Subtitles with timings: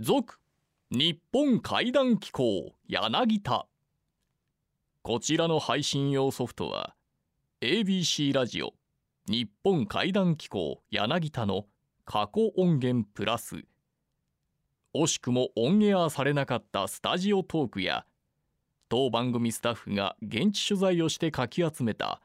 [0.00, 0.38] 続
[0.92, 3.66] 日本怪談機構柳田。
[5.02, 6.94] こちらの配信用ソフトは
[7.62, 8.74] ABC ラジオ
[9.28, 11.66] 日本怪談機構柳田の
[12.04, 13.64] 過去音源プラス。
[14.94, 18.06] 惜しくもオンエアされなかったスタジオトークや
[18.88, 22.20] 当番組スタッフが現地取材をしてかき集めた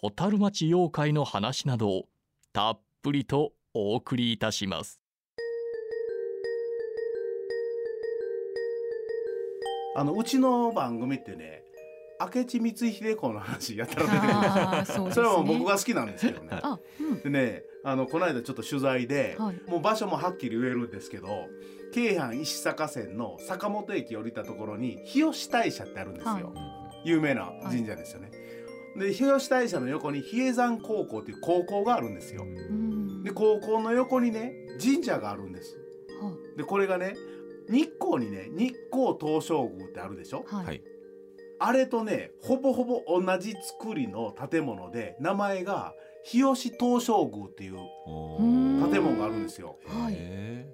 [0.00, 2.08] 蛍町妖怪の話などを
[2.52, 5.00] たっぷりとお送りいたします。
[9.98, 11.64] あのうちの番組ってね
[12.20, 14.40] 明智光秀公の話やったら出てくるん
[14.80, 15.12] ですね。
[15.12, 16.50] それはもう僕が好きなんですけどね。
[17.24, 19.70] でねあのこの間ちょっと取材で、はい。
[19.70, 21.46] もう場所もはっきり言えるんですけど
[21.92, 26.38] 京阪石坂線の坂本駅降りたところに日吉大社ってあるんですよ、は
[27.04, 27.08] い。
[27.08, 28.30] 有名な神社ですよね、
[28.96, 32.44] で日吉大社の横に比叡山高校っていう高校があるんですよ。
[32.44, 33.24] うん。
[33.24, 35.76] で高校の横にね神社があるんです。
[36.20, 37.16] はでこれがね
[37.68, 40.44] 日光にね日光東照宮ってあるでしょ？
[40.46, 40.66] はい。
[40.66, 40.82] はい。
[41.60, 45.92] あれとねほぼほぼ同じ作りの建物で名前が
[46.24, 49.76] 日吉東照宮っていううん建物があるんですよ。
[49.86, 50.14] はい。
[50.16, 50.66] へ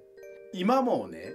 [0.52, 1.32] 今もね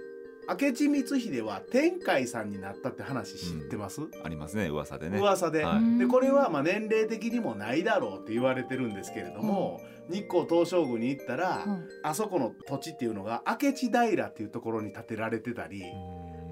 [0.50, 5.18] 明智光秀は天海さんになったって話知ってます、ーありますね噂でね。
[5.18, 5.98] 噂で、はい。
[5.98, 11.66] でこれはまあ年齢的にもないだろうって言われてるんですけれども、日光東照宮に行ったら、はい
[12.02, 15.82] あそこの土地っていうのが明智平っていうところに建てられてたり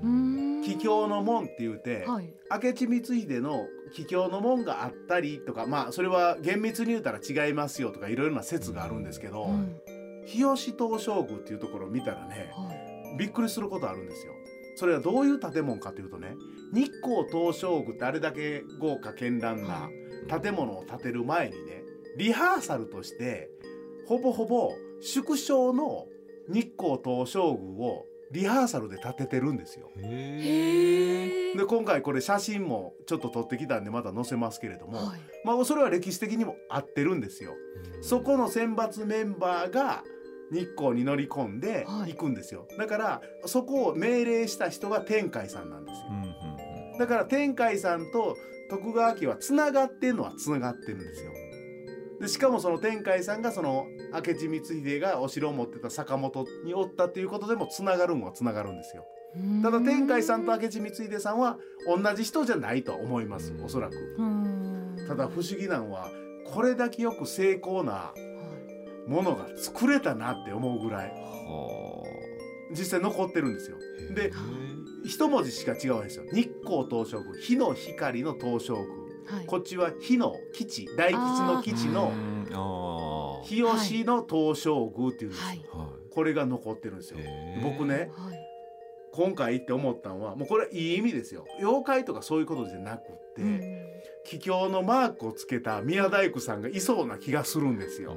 [0.03, 0.63] うん。
[0.63, 2.33] 桔梗の門って言うて、はい。
[2.51, 9.81] 明智光秀の桔梗の門があったりとかまあそれは厳密に言うたら違いますよとかいろいろな説があるんですけど、うん。
[10.25, 12.88] 日吉東照宮っていうところを見たらねはい。
[13.17, 14.35] びっくりすることあるんですよ。
[14.77, 16.37] それはどういう建物かというとね
[16.73, 19.91] 日光東照宮ってあれだけ豪華絢爛な
[20.41, 21.83] 建物を建てる前にね
[22.17, 23.51] リハーサルとして
[24.07, 26.07] ほぼほぼ縮小の
[26.49, 29.91] 日光東照宮をリハーサルで建ててるんですよ。
[29.97, 35.21] で今回これ写真もちょっと撮ってきたんでまた載せますけれども、はい。
[35.45, 37.55] まあそれは歴史的にも合ってるんですよ。
[38.03, 40.05] そこの選抜メンバーが
[40.53, 42.67] 日光に乗り込んではい行くんですよ。
[42.79, 46.13] だからそこを命令した人が天海さんなんですよう。
[46.13, 46.25] んうんう
[46.95, 48.37] んだから天海さんと
[48.71, 51.31] 徳川家はつながってんのはつながってるんですよ。
[52.21, 59.05] でしかもその天海さんがその明智光秀がお城を持ってた坂本におったっていうことでもつながるんはつながるんですよ。
[59.63, 63.95] ただ天海さんと明智光秀さんは同じ人じゃないとは思いますうんおそらく。
[64.19, 64.97] うん。
[65.07, 66.11] ただ不思議なのは
[66.53, 68.21] これだけよく成功なはい
[69.09, 72.05] ものが作れたなって思うぐらいは
[72.71, 73.79] 実際残ってるんですよ。
[74.11, 74.33] あで
[75.05, 76.25] 一文字しか違うんですよ。
[76.33, 79.09] 日光東照宮日の光の東照宮
[79.39, 79.47] はい。
[79.47, 82.13] こっちは火の基地大吉の基地の
[83.45, 85.67] 日吉の東照宮っていうんですよ、はい。
[85.73, 87.19] はこれが残ってるんですよ
[87.63, 88.39] 僕ねはい。
[89.13, 93.61] 今回行って思ったのはもうこれいい意味ですよ妖怪とかそういうことじゃなくって、うん
[94.25, 98.11] 桔梗のマークをつけた宮大工さんがいそうな気がするんですよ。
[98.11, 98.17] は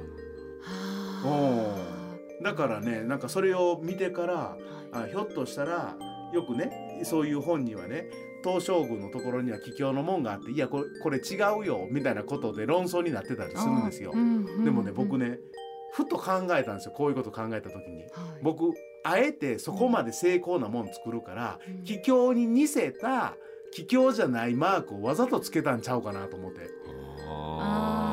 [2.42, 4.56] だからねなんかそれを見てから
[4.92, 5.06] あはい。
[5.06, 5.96] あひょっとしたら
[6.32, 8.08] よくねそういう本にはね
[8.44, 14.10] 東照宮のところには桔梗の門があっていやこれこれ違うよみたいなことで論争になってたりするんですよ。
[14.14, 14.18] あ。
[14.18, 15.38] うんうんでもね僕うんね
[15.94, 18.02] ふと考えたんですよこういうこと考えた時に。
[18.02, 18.10] はい。
[18.42, 18.72] 僕
[19.04, 21.84] あえてそこまで精巧なもん作るからうん。
[21.84, 23.36] 桔梗に似せた
[23.72, 26.60] 桔梗じゃないマークをわざとつけたんちゃうかなと思って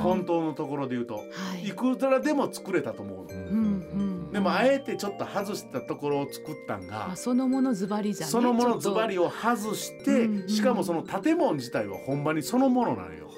[0.04, 1.24] 本当のところで言うとは
[1.62, 1.68] い。
[1.68, 4.32] いくらでも作れたと思うの。
[4.32, 13.30] でもあえてちょっと外したところを作ったんがまあそのものズバリじゃねそのものズバリを外して、しかもその建物自体はほんまにそのものなのよ。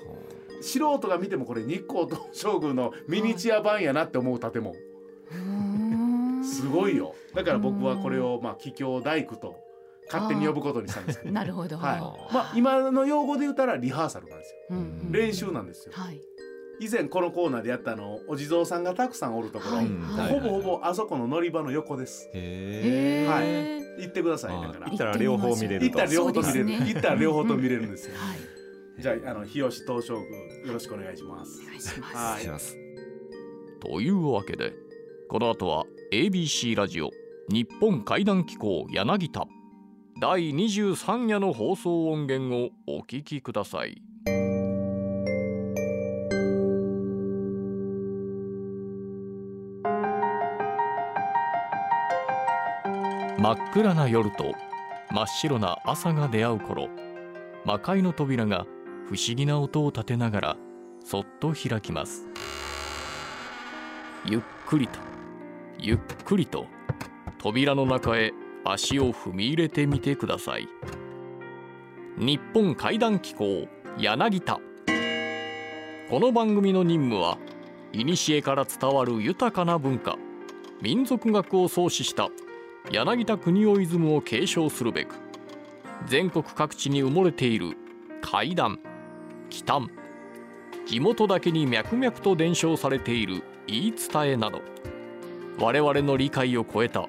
[0.61, 4.75] 素人が見てもこれ日光東照宮のミニチュア版やなって思う建物。
[6.43, 7.15] すごいよ。
[7.33, 9.55] だから僕はこれをまあ桔梗大工と
[10.11, 11.33] 勝手に呼ぶことにしたんですけど。
[11.33, 11.77] なるほど。
[11.77, 11.95] はい。
[11.97, 14.57] あまあ今の用語で言ったらリハーサルなんですよ。
[14.71, 15.93] うんうん練習なんですよ。
[15.95, 16.21] はい。
[16.79, 19.85] 以前このコーナーでやったあのお地蔵さんがたくさんおるところ、はい。
[19.85, 20.01] うん。
[20.01, 22.29] はいほぼほぼあそこの乗り場の横です。
[22.33, 23.45] へはい。
[23.45, 24.61] へ行ってください。
[24.61, 24.87] だから。
[24.87, 25.85] 行ったら両方見れると。
[25.85, 26.85] 行ったら両方と見れる、ね。
[26.87, 28.15] 行ったら両方と見れるんですよ。
[28.15, 28.17] ー。
[28.17, 28.39] はい。
[28.99, 31.61] じゃああの日吉東照宮よろしくお願いします。
[31.61, 31.65] お。
[31.65, 32.75] 願いします。
[32.75, 32.91] はい。
[33.81, 34.73] というわけで
[35.27, 37.09] この後は ABC ラジオ
[37.49, 39.47] 日本怪談機構柳田
[40.21, 44.03] 第23夜の放送音源をお聞きください。
[53.39, 54.53] 真っ暗な夜と
[55.09, 56.89] 真っ白な朝が出会う頃
[57.65, 58.67] 魔界の扉が
[59.07, 60.57] 不思議な音を立てながら
[61.03, 62.27] そっと開きます。
[64.27, 64.99] ゆっくりと
[65.79, 66.67] ゆっくりと
[67.39, 68.31] 扉の中へ
[68.63, 70.67] 足を踏み入れてみてください。
[72.17, 73.67] 日本怪談機構
[73.97, 74.59] 柳田。
[76.09, 77.37] この番組の任務は
[77.93, 80.17] 古から伝わる豊かな文化
[80.81, 82.29] 民族学を創始した
[82.91, 85.15] 柳田国夫イズムを継承するべく
[86.07, 87.77] 全国各地に埋もれている
[88.21, 88.79] 怪談
[89.49, 89.89] 奇談
[90.85, 94.61] 地元だけに脈々と伝承されている言い伝えなど
[95.59, 97.07] 我々の理解を超えた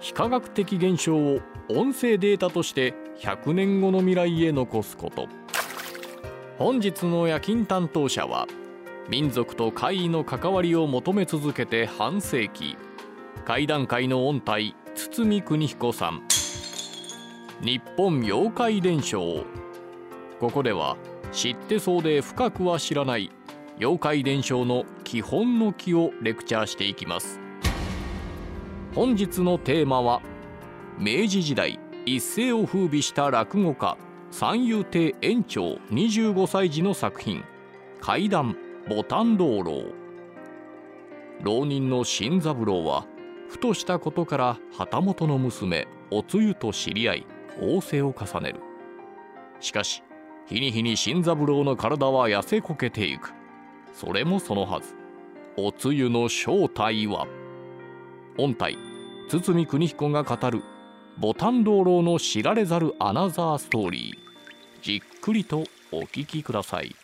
[0.00, 5.28] 非科学的現象を音声データとして100年後の未来へ残すこと。
[6.58, 8.46] 本日の夜勤担当者は
[9.08, 12.76] 民族と怪異の関わりを求め続けて半世紀。
[13.44, 16.22] 怪談界の音体堤邦彦さん。
[17.62, 19.44] 日本妖怪伝承。
[20.38, 20.96] ここでは
[21.30, 23.30] 知ってそうで深くは知らない
[23.78, 27.49] 妖怪伝承の基本の木をレクチャーしていきます。
[28.94, 30.20] 本日のテーマは
[30.98, 33.96] 明治時代一世を風靡した落語家
[34.32, 37.44] 三遊亭園長25歳児の作品
[38.00, 38.56] 怪談
[38.88, 39.94] ボタン道路
[41.42, 43.06] 浪人の新三郎は
[43.48, 47.26] ふとしたことから旗本の娘おつゆと知り合い
[47.60, 48.60] 仰せを重ねる。
[49.60, 50.02] しかし
[50.46, 53.32] 日に日に新三郎の体は痩せこけていく。
[53.92, 54.94] それもそのはず。
[55.56, 57.26] おつゆの正体は？
[58.42, 58.78] 音体
[59.28, 60.62] 堤邦彦が語る
[61.18, 64.82] ボタン道路の知られざるアナザーストーリー。
[64.82, 66.96] じっくりとお聞きください。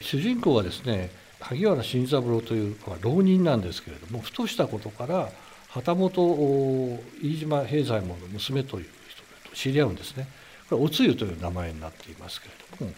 [0.00, 1.10] 主人公はですね
[1.40, 5.28] 萩原新三郎という浪人なんですけれどもふとしたことから
[5.68, 10.26] 旗本飯島平左衛門の娘という人と知り合うんですね。
[10.70, 12.92] これおつゆという名前になっていますけれども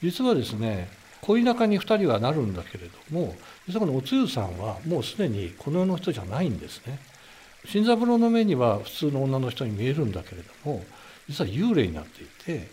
[0.00, 0.88] 実はですね
[1.22, 3.34] 恋仲に2人はなるんだけれども
[3.68, 6.98] 実はこのおつゆさんはもうすでにこの世の人じゃないんですね。
[7.66, 10.84] 新三郎の目には普通の女の人に見えるんだけれども
[11.28, 12.68] 実は幽霊になっていて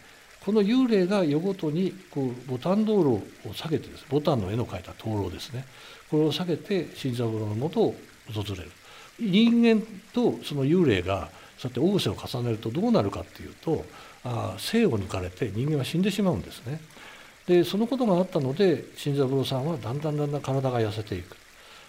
[0.45, 5.65] この幽霊が夜ごとにこうボタン道路を下げてですボタンの絵の描いた灯籠ですね
[6.11, 7.95] これを下げて新三郎のもとを
[8.31, 8.71] 訪れる。
[9.19, 13.85] 人間とその幽霊がそうやって仰せを重ねるとどうなるかっていうと
[14.23, 16.79] あ生を抜かれて人間は死んでしまうんですね。
[17.47, 21.37] でそのことがあったので新三郎さんはだんだんだんだん体が痩せていく。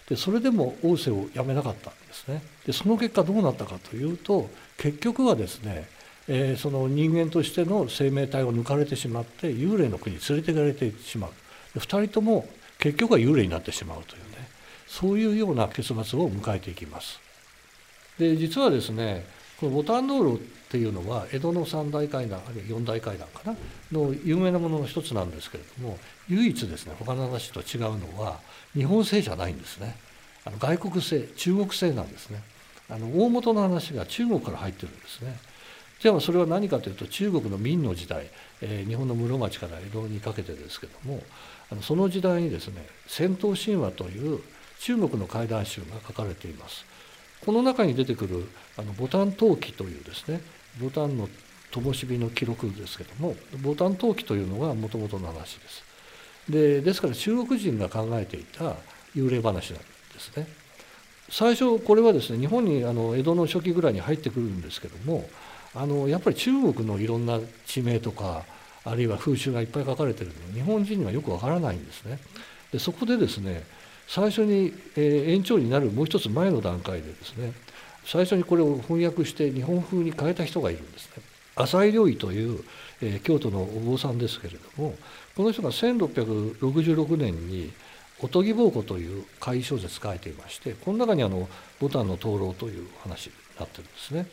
[0.08, 2.42] でそれでも仰せをやめなかったんですね。
[2.66, 5.88] でその結果どうなったかというと結局はですね、
[6.28, 11.30] えー、その人間としての生命体を抜かれてしまって幽霊の国に連れていかれてしまう。
[11.74, 12.46] で2人とも
[12.78, 14.48] 結局は幽霊になってしまうというね。
[14.86, 17.18] そういうような結末を迎えていきます。
[18.18, 19.26] で実はですね
[19.64, 23.56] このボタン道路っていうのは江戸の三大階段あるいは四大階段かな
[23.90, 28.40] の有名なものの一つなんですけれども唯一ですね他の話と違うのは
[28.74, 29.96] 日本製じゃないんですね。
[30.44, 32.42] あの外国製中国製なんですね。
[32.90, 35.38] あの大元の話が中国から入ってるんですね。
[35.98, 38.26] じゃあそれは何かというと中国の明の時代、
[38.60, 41.22] えー、日本の室町から江戸にかけてですけども
[41.72, 44.40] あのその時代にですね戦闘神話という
[44.80, 46.84] 中国の怪談集が書かれています。
[47.44, 48.46] この中に出てくる
[48.76, 50.40] あのボタン陶器というですね
[50.80, 51.28] ボタンの
[51.70, 55.84] 灯火の記録ですけどもボタン陶器というのがもともとの話です。
[56.48, 58.76] でですから中国人が考えていた
[59.16, 59.84] 幽霊話なんで
[60.20, 60.46] すね。
[61.30, 65.28] 最初これはですね日本にあの江戸の初期ぐらいに入ってくるんですけども
[65.74, 68.44] あのやっぱり中国のいろんな地名とか
[68.84, 72.18] あるいは風習がいっぱい書かれてるの日本人にはよくわからないんですね。
[72.72, 73.64] でそこでですね
[74.06, 77.52] 最初に、えー、延長になるもう一つ前の段階でですね
[78.04, 81.22] 最初にこれを翻訳して日本風に変えた人がいるんですね。
[81.56, 82.64] 浅井良医という、
[83.00, 84.94] えー、京都のお坊さんですけれども
[85.36, 87.72] この人が1666年に
[88.20, 94.26] 「おとぎぼうこ」という怪異小説書いていましてこの中にあの「ボタンの灯籠」という話になってるんですね。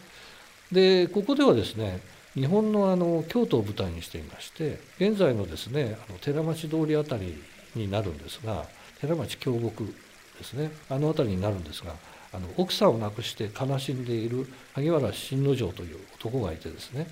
[0.72, 2.02] でここではですね
[2.34, 7.36] 日本のあの京都を舞台にしていまして現在のですねあの寺町通りあたり
[7.76, 8.66] になるんですが
[9.02, 9.94] 寺町京極
[10.38, 10.72] ですね。
[10.90, 11.96] あの辺りになるんですが
[12.32, 17.08] あの奥さんを亡くして悲しんでいる萩原新之丞という男がいてですね。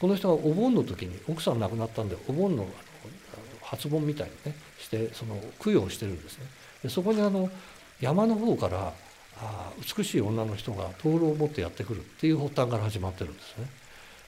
[0.00, 2.68] この人がお盆の時に奥さん亡くなったんでお盆の
[3.62, 6.46] 初盆みたいにねしてその供養をしてるんですね。
[6.82, 7.50] でそこにあの
[8.00, 8.92] 山の方から
[9.40, 13.70] あ美しい女の人が灯籠を持ってやってくるっていう発端から始まってるんですね。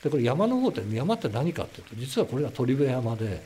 [0.03, 3.43] でこれ山の方って山って何かっていうと実はこれが鳥部山で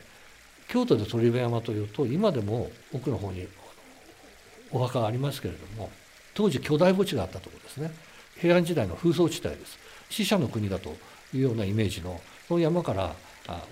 [0.68, 3.46] 京都で鳥部山というと今でも奥の方に
[4.70, 5.90] お墓がありますけれども
[6.34, 7.92] 当時巨大墓地があったところですね。
[8.36, 9.78] 平安時代の紛争地帯です。
[10.10, 10.96] 死者の国だと
[11.32, 13.14] いうようなイメージのその山から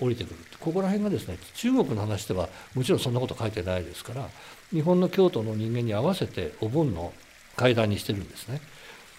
[0.00, 0.36] 降りてくる。
[0.60, 4.28] ここら辺がですね中国の話ではもちろんそんなこと書いてないですから
[4.70, 7.12] 日本の京都の人間に合わせてお盆の
[7.56, 8.60] 階段にしてるんですね。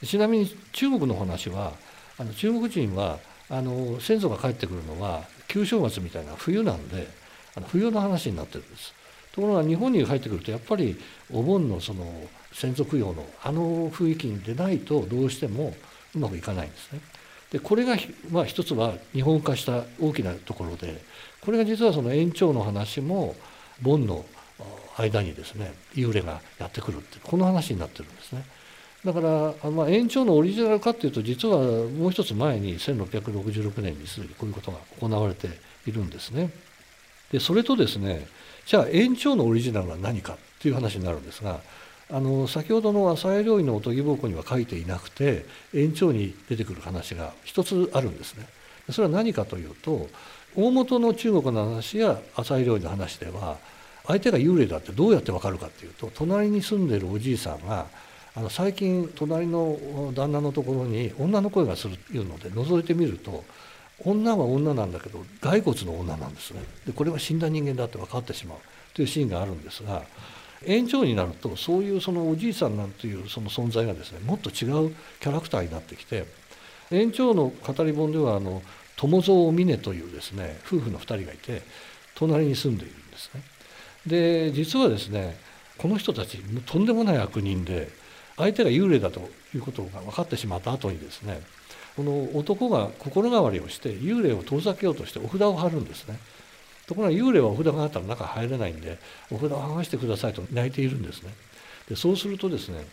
[0.05, 1.73] ちなみに中国の話は
[2.17, 7.07] あの中国人はあの先祖が帰ってくるのは旧正月みたいな冬なんで
[7.55, 8.93] あの冬の話になってるんです
[9.33, 10.95] ところが日本に帰ってくるとやっぱり
[11.31, 12.05] お盆のその
[12.51, 15.73] 先祖供養のあの雰囲気に出ないとどうしても
[16.15, 16.99] うまくいかないんですね。
[17.51, 17.95] でこれが、
[18.31, 21.03] まあ、一つは日本化した大きなところで
[21.41, 23.35] これが実はその延長の話も
[23.81, 24.25] 盆の
[24.97, 28.43] 間にですね幽霊がやってくるってこの話になってるんですね。
[29.03, 31.57] だからまあ延長のオリジナルかっていうと実は
[31.89, 35.47] もう一つ前に1666年にすでにこういうことが行われて
[35.85, 36.49] いるんですね。
[37.33, 38.25] でそれとですね
[38.65, 41.59] じゃあ延長のオリジナルは何かっていう話になるんですが
[42.09, 48.45] あの先ほどの浅井料理のおとぎぼうこには書いていなくて延長に出てくる話が一つあるんですね。
[48.91, 50.09] それは何かというと
[50.55, 53.57] 大元の中国の話や浅井料理の話では
[54.05, 57.87] 相手が幽霊だってどうやって分かるかっていうと隣に住んでるおじいさんが
[58.35, 63.43] あの最近隣の旦那のところに女の声がするというので覗いてみると
[64.05, 68.57] 女は女なんだけど骸骨の女なんですねでこれは死んだ人間だって分かってしまう
[68.93, 70.03] というシーンがあるんですが
[70.65, 76.25] 延長になるとそういうそのおじいさんなんていうその存在がですねもっと違うキャラクターになってきて
[76.91, 78.61] 延長の語り本ではあの
[78.95, 81.63] 友蔵峰というですね夫婦の2人がいて
[82.15, 83.41] 隣に住んでいるんですね。
[84.05, 85.37] で実はですね
[85.77, 87.89] この人たちとんでもない悪人で
[88.37, 89.21] 相手が幽霊だと
[89.55, 91.41] いうことが分かってしまった後にですね
[91.95, 96.17] この男が心変わりをして幽霊を遠ざけようとしてお札を貼るんですね。
[96.87, 98.97] ところが幽霊はお札があったら中入れないんで
[99.31, 101.33] お札を剥がしてくださいと泣いているんですね。
[101.87, 102.85] でそうするとですね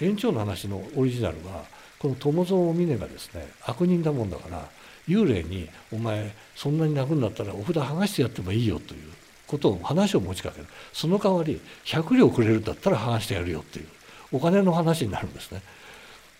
[0.00, 1.64] 園長の話のオリジナルは
[1.98, 4.68] この友蔵峰がですね悪人だもんだから
[5.08, 9.02] 幽霊に「お前そんなに泣くんだったらお札剥がしてやってもいいよ」という
[9.46, 13.86] ことを話を持ちかけるその代わり100両くれるんだったら剥がしてやるよっていう
[14.30, 15.62] お金の話になるんですね。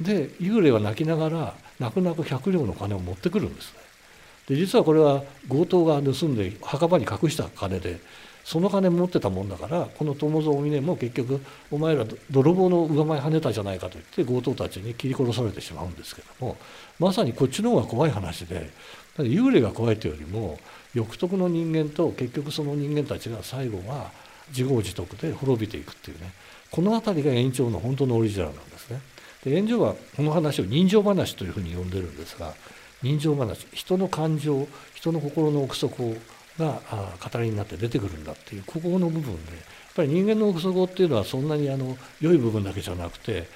[0.01, 3.81] で幽霊は泣きながら泣く泣く100両の金を持ってくるんですね。
[4.49, 8.01] で実はこれは強盗が盗んで墓場に隠した金で
[8.45, 16.57] その金持ってたもんだからこの友蔵峰も結局お前ら泥棒の上前跳ねたじゃないかと言って強盗たちに切り殺されてしまうんですけども
[16.99, 18.71] まさにこっちの方が怖い話で
[19.19, 20.59] 幽霊が怖いというよりも
[20.95, 24.11] 欲得の人間と結局その人間たちが最後は
[24.49, 26.33] 自業自得で滅びていくっていうね
[26.71, 28.78] この辺りが延長の本当のオリジナルなんですね。
[29.45, 32.55] で炎上はこの話を人情話というふうに呼んでるんですが
[33.03, 36.17] 人情話人の感情人の心の奥底
[36.59, 36.81] が
[37.33, 39.63] 語りになって出てくるんだっていうここの部分でやっ
[39.95, 43.47] ぱり人間の奥底っていうのはそんなにあの良い部分だけじゃなくて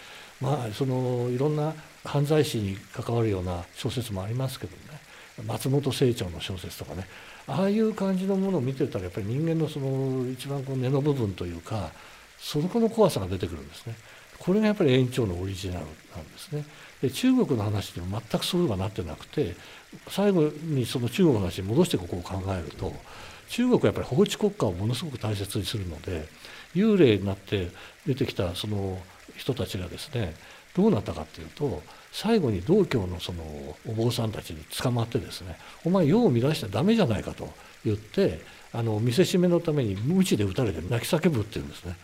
[0.41, 1.75] まあそのいろんな
[2.05, 5.01] 犯罪史に関わるような小説もありますけどね
[5.47, 7.07] 松本清張の小説とかね
[7.49, 11.91] ああいう感じのものを見てたらやっぱり人間のその一番こう根の部分というか
[12.39, 13.95] その子の怖さが出てくるんですね。
[14.43, 16.65] これがやっぱり延長のオリジナルなんですね。
[17.01, 19.55] で中国の話でも全くそういうのがなってなくて
[20.09, 22.93] 最後にその中国の話に戻してここを考えると
[23.49, 26.27] 中国はやっぱり法治国家をものすごく大切にするので
[26.75, 27.71] 幽霊になって
[28.05, 28.99] 出てきたその
[29.37, 30.35] 人たちがですね
[30.75, 31.81] どうなったかっていうと
[32.11, 33.43] 最後に道教のその
[33.89, 37.53] お坊さんたちに捕まってですね「お前世を乱しちゃダメじゃないか」と
[37.85, 38.41] 言って
[38.73, 41.97] あの見せしめのために鞭で打たれて泣き叫ぶっていうんですね。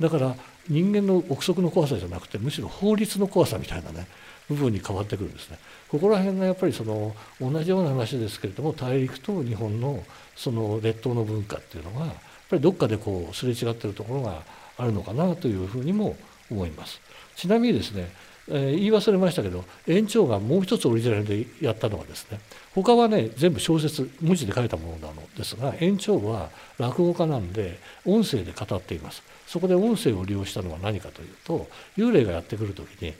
[0.00, 0.36] だから
[0.68, 4.06] 人間の憶測の怖さじゃなくてむしろ法律の怖さみたいなね
[4.48, 5.58] 部分に変わってくるんですね。
[5.88, 10.02] ここら辺がやっぱりその同じような話ですけれども大陸と日本の
[10.36, 12.14] その列島の文化っていうのがやっ
[12.48, 14.42] ぱりどっかでこうすれ違ってるところが
[14.78, 16.16] あるのかなというふうにも
[16.50, 17.00] 思います。
[17.36, 18.10] ちなみにですね、
[18.48, 22.40] えー、言い忘れましたけど園長がもう一つオリジナルでやったのはですね
[22.82, 29.22] 他はね全部小説文字で書いたものなのですが園長は落語家なんで音声で語っています。
[29.46, 33.14] そこで音声を利用したのは何かというと幽霊がやってくる時に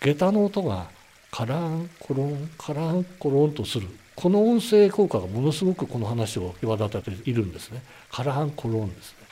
[0.00, 0.88] 下駄の音が
[1.30, 7.82] カランコロンカランコロンとするこの音声効果がものすごくこの話を際立てているんですね。
[8.10, 9.23] カランコロンですね。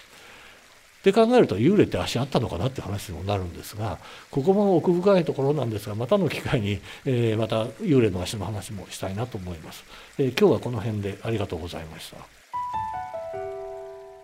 [1.03, 3.99] って考えると幽霊って足あったのかなって話にもなるんですが
[4.31, 9.85] ここも奥深いところなんですがまたの機会に、えー、また幽霊の足の話もしたいなと思います、
[10.19, 12.19] えー、今日はこの辺でありがとうございました。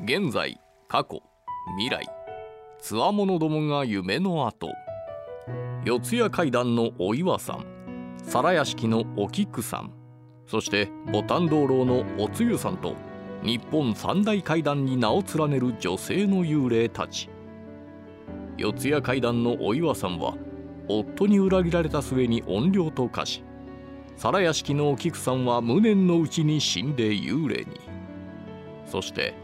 [0.04, 1.20] 現在過去
[1.76, 2.06] 未来
[2.80, 4.68] つわものどもが夢の後。
[5.84, 7.64] 四谷階段のお岩さん
[8.24, 9.92] 皿屋敷のお菊さん
[10.46, 12.94] そしてボタン道路のおつゆさんと
[13.42, 17.30] 日本三大階段に名を連ねる女性の幽霊たち。
[18.58, 20.34] 四谷階段のお岩さんは
[20.88, 23.44] 夫に裏切られた末に怨霊と化し
[24.16, 27.80] 皿屋敷のお菊さんは無念のうちに死んで幽霊に。
[28.84, 29.34] そして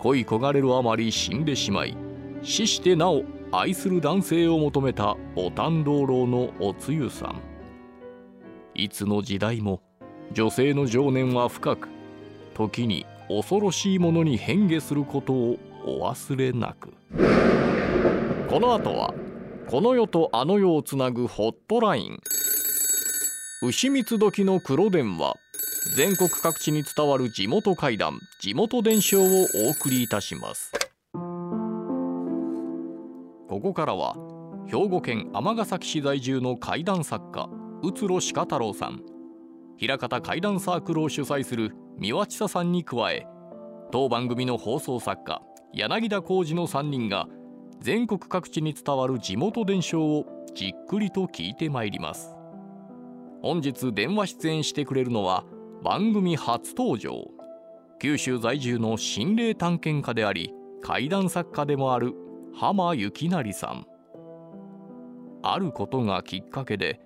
[0.00, 1.96] 恋焦がれるあまり死んでしまい
[2.42, 3.22] 死してなお
[3.52, 7.40] 愛する男性を求めたお丹道楼のおつゆさん。
[8.74, 9.80] いつの時代も
[10.32, 11.88] 女性の情念は深く
[12.54, 16.92] 時に恐ろしいものに変化することをお忘れなく。
[18.48, 19.14] この後は
[19.68, 22.18] この世とあの世をつなぐホットライン。
[23.62, 25.34] 牛蜜時の黒電話。
[25.94, 30.72] 全国各地に伝わる地元怪談地元伝承をお送りいたします。
[33.48, 34.16] ここからは
[34.66, 37.48] 兵庫県尼崎市在住の怪談作家
[37.84, 39.00] 宇津呂鹿太郎さん。
[39.76, 43.26] 平方怪談サークルを主催する三輪千佐さんに加え
[43.90, 45.40] 当番組の放送作家
[45.72, 47.26] 柳田浩二の3人が
[47.80, 52.34] 全国各地に伝わる地元伝承をじっくりと聞いてまいります。
[53.42, 55.44] 本日電話出演してくれるのは
[55.82, 57.28] 番組初登場
[57.98, 62.14] 九州在住の心霊探検家であり怪談作家でもある
[62.54, 63.86] 浜幸成さん。
[65.42, 67.00] あることがきっかけで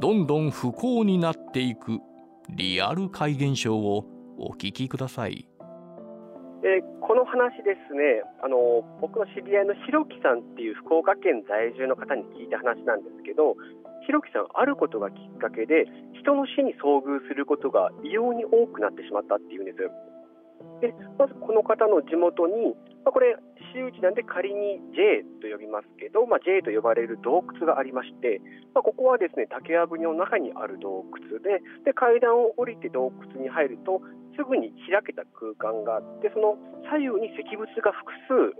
[0.00, 2.00] どんどん不幸になっていく
[2.50, 5.46] リアル怪現象をお聞きください。
[6.64, 13.52] えーこの話ですねあの僕の知り合いのひろきさんっていう福岡県在住の方に聞いた話なんですけど
[14.06, 15.84] ひろきさんあることがきっかけで
[16.16, 19.82] 人の死に遭遇することが異様に多くなってしまったっていうんです。
[20.80, 22.74] でまずこの方の地元に、
[23.04, 23.36] まあこれ
[23.74, 28.40] 私有地なんで仮に J と呼びますけど、まあ、J と呼ばれる洞窟がありまして、
[28.74, 34.02] まあここはですね竹やぶの中にある洞窟でで階段を降りて洞窟に入ると
[34.36, 36.56] すぐに開けた空間があってその
[36.88, 38.56] 左右に石仏が複数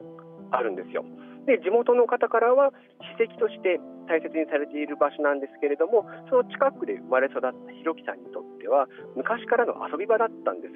[0.50, 1.04] あるんですよ。
[1.46, 2.70] で地元の方からは
[3.18, 8.86] 史跡として大切にされている場所なんですけれどもその近くで生まれ育ったひろきさんにとっては
[9.16, 10.74] 昔からの遊び場だったんです。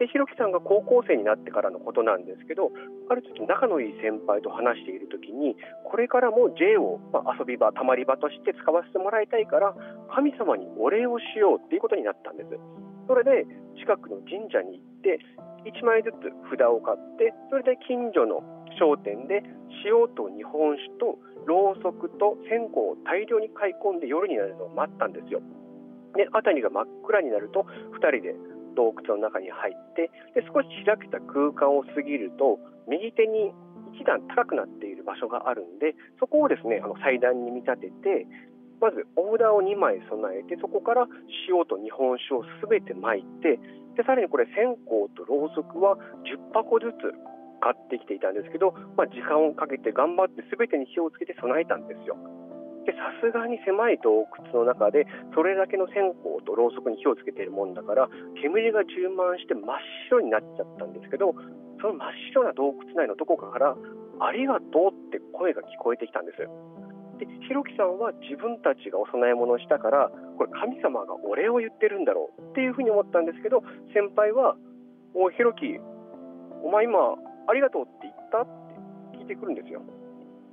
[0.00, 2.72] でひろきさんが高校生になってからのことなんですけど
[3.10, 9.76] ある時仲のいい先輩と話している時にこれからも J を、まあ遊び場たまり場として使わせてもらいたいから
[10.08, 12.48] 神様にお礼をしようっていうことになったんです
[13.10, 13.42] それで
[13.74, 15.18] 近くの神社に行って
[15.66, 18.38] 1枚ずつ札を買ってそれで近所の
[18.78, 19.42] 商店で
[19.82, 25.42] 塩と日本酒とろうそくと線香を大量に買い込んで夜になるのを待ったんですよ。
[26.14, 27.66] で辺りが真っ暗になると
[27.98, 28.38] 2人で
[28.78, 33.50] 洞窟の中に入ってで少し開けた空間を過ぎると右手に
[33.98, 38.26] 一段高くなっている場所があるんでそこをですねあの祭壇に見立てて
[38.80, 41.06] まずオーダーを2枚備えてそこから
[41.48, 43.60] 塩と日本酒を全て巻いて
[43.96, 47.12] でさらにこれ線香とろうそくは10箱ずつ
[47.60, 52.16] 買ってきていたんですけど、まあ、時間をかけて頑張って全てに火をつけて備えたんですよ。
[52.88, 58.08] でさすがに狭い洞窟の中でそれだけの線香とろうそくに火をつけているもんだから
[58.40, 59.76] 煙が充満して真っ
[60.08, 61.36] 白になっちゃったんですけど
[61.80, 63.76] その真っ白な洞窟内のどこかから
[64.18, 66.48] 「ありがとう」って声が聞こえてきたんです。
[67.20, 74.56] でひろきさんは自分たちがお供え物をしたからこれ神様がお礼を言ってるんだろうっていうふうに思ったんですけど先輩は
[75.12, 75.78] 「おいひろき
[76.64, 78.46] お前今ありがとうって言った?」っ
[79.12, 79.82] て聞いてくるんですよ。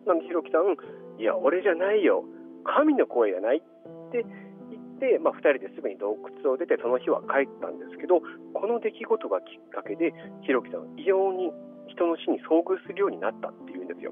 [0.06, 0.76] なんでひろきさん
[1.20, 2.24] 「いや俺じゃないよ
[2.64, 4.26] 神の声じゃない」って
[4.70, 8.22] 言って、まあ、2人ですぐに洞窟を出てその日は帰ったんですけど
[8.54, 11.52] この出来事がきっかけでひろきさんは異様に
[11.88, 14.12] 人の死に遭遇するようになったっていうんですよ。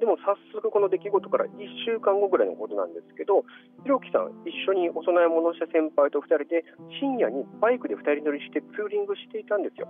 [0.00, 1.52] でも早速この出来事から1
[1.84, 3.44] 週間後ぐらいのことなんですけど
[3.84, 6.64] ひろきさん一緒にお供え物した先輩と2人で
[6.98, 9.86] 深夜にバイクで2人乗りしてツーリングしていたんですよ。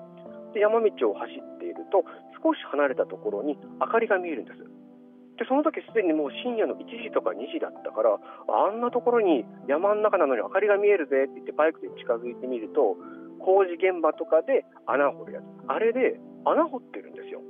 [0.53, 2.03] で山道を走っていると
[2.43, 4.59] 少し離れたところに明かりが見えるんです。
[5.39, 12.99] でその時すでにもう深夜の1時とか2時だったからあんなところに山の中なのに明かりが見えるぜって言ってバイクで近づいてみると
[13.39, 15.45] 工事現場とかで穴掘るやつ。
[15.71, 17.41] あれで穴掘ってるんですよ。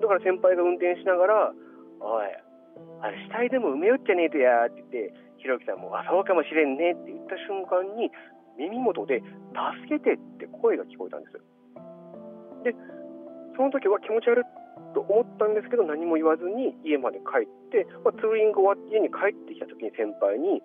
[0.00, 1.52] だから先輩が運転しながら
[2.00, 2.26] おい、
[3.02, 8.10] あれ死体でも埋めよっちゃねえとやって言って、ひろきさんも、あ、そうかもしれんねって言った瞬間に、
[8.58, 9.22] 耳元で、
[9.54, 11.38] 助けてって声が聞こえたんです。
[12.64, 12.74] で、
[13.56, 14.44] その時は気持ち悪い
[14.94, 20.62] と思ったんですけど、何も言わずに家まで帰って、まあ、ツーリング終わって家に帰ってきた時に先輩に、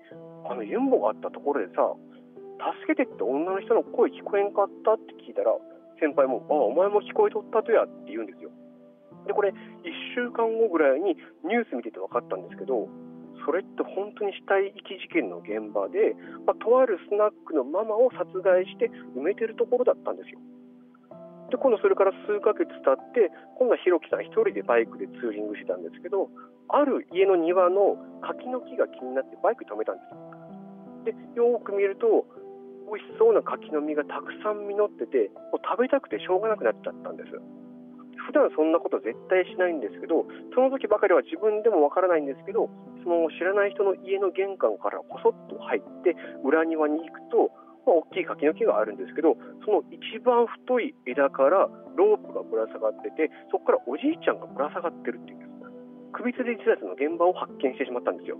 [0.50, 1.94] あのユンボがあったところでさ、
[2.82, 5.54] 助けてって女の人の声聞こえんかったって聞いたら、
[6.00, 8.50] 先輩も、あ、お前も聞こえとったとやって言うんですよ。
[9.26, 9.56] でこれ1
[10.16, 12.88] 週間後ぐらいにニュース見てて分かったんですけど
[13.46, 16.16] それって本当に死体遺棄事件の現場で、
[16.48, 20.40] まあ、とあるスナックのママを殺害して埋めてるところだったんですよ。
[21.52, 26.32] で今度それから数ヶ月経って今度はひろきさん1人でバイクでツーリングしてたんですけど
[26.70, 30.34] ある家の庭の柿の木が気になってバイク止めたんですよ。
[31.04, 32.26] でよく見ると
[32.88, 37.30] 美味しそうな柿の実がたくさん実っててもう食べたくてしょうがなくなっちゃったんです。
[38.28, 42.70] 普段そんなこと絶対しないんですけどその時ばかりは自分でもわからないんですけど
[43.04, 47.52] その知らない人の家の玄関からこそっと入って裏庭に行くと、
[47.86, 55.54] まあ、大きい柿の木があるんですけどその一番太い枝からロープがぶら下がっててそこからおじいちゃんがぶら下がってるっていうんです。
[56.14, 58.38] 首吊り自殺の現場を発見してしまったんですよ。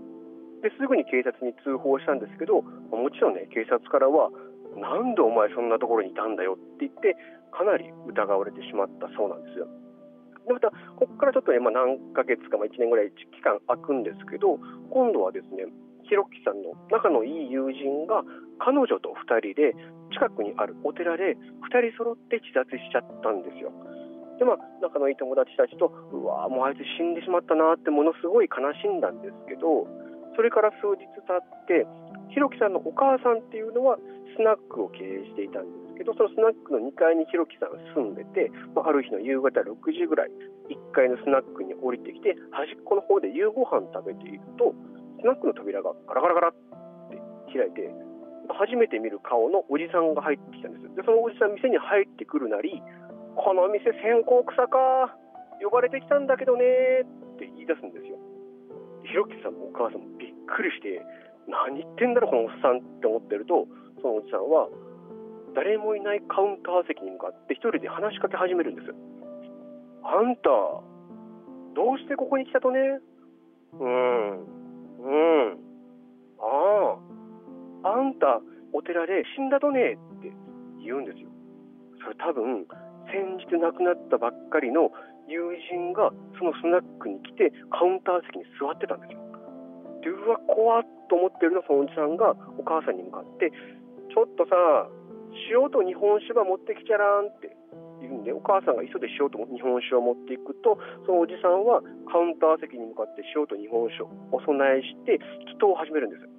[0.62, 4.30] ですぐに警察に通報したんですけどもちろんね警察からは
[4.80, 7.14] なんでお前そんなところにいたんだよって言って
[7.54, 9.66] かなり疑われてしまったそうなんですよ。
[10.46, 15.70] でまたここからちょっとね、まあ、何ヶ月か、まあ、1年ぐらい期間空くんですけど今度はですね
[16.04, 18.20] ひろきさんの仲のいい友人が
[18.60, 19.72] 彼女と2人で
[20.12, 23.72] 近くにあるお寺で2人揃って自殺しちゃったんですよ。
[24.38, 29.86] でまあ仲のいい友達たちとうわもうあいつ死んでしまったなってものすごい悲しんだんですけど
[30.36, 31.86] それから数日経って
[32.34, 33.96] ひろきさんのお母さんっていうのは
[34.34, 40.30] スナックを経営していたんですけどそのスナックの2階にひろきさんが住んでて、まあ、ある日の夕方6時ぐらい
[40.70, 44.74] 1階のスナックに降りてきて端っこの方で夕ご飯食べていると
[45.22, 46.54] スナックの扉がガラガラガラっ
[47.08, 47.16] て
[47.54, 47.88] 開いて
[48.52, 50.84] 初めて見る顔のおじさんが入ってきたんです。
[50.96, 52.82] でそのおじさん店に入ってくるなり
[53.36, 55.16] この店線香草か
[55.62, 58.18] 呼ばれてきたんだけどねって言い出すんですよ。
[59.04, 61.00] ひろきさんもお母さんもびっくりして
[61.48, 63.68] 何言ってんだろこのおっさんって思ってると
[64.04, 64.68] そのおじさんは
[65.56, 68.92] 誰もいないカウンター席に向かって一人で話しかけ始めるんです
[70.04, 70.50] あんた
[71.72, 73.00] どうしてここに来たとね？
[73.80, 75.10] うんう
[75.48, 75.58] ん。
[76.38, 77.00] あ
[77.88, 78.40] ああんた
[78.72, 79.96] お寺で死んだとね？
[80.20, 80.30] って
[80.84, 81.28] 言うんですよ。
[82.04, 82.68] それ多分
[83.10, 84.92] 先日亡くなったばっかりの
[85.26, 89.18] 友人がそのスナックに来てカウンター席に座ってたんですよ。
[90.02, 93.50] でうわ怖っと思ってるのそのおじさんがお母さんに向かって
[94.14, 94.54] ちょっとさ
[95.50, 97.50] 塩と日本酒ば持ってきちゃらんって
[97.98, 105.18] 言うんでお母さんが急いで塩と日本酒を持っていくとそのおじさんはカウンター席に向かって塩と日本酒をお供えして
[105.50, 106.30] 祈祷を始めるんです。